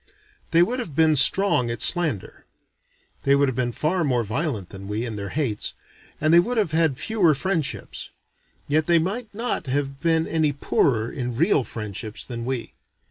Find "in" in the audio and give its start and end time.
5.05-5.15, 11.11-11.35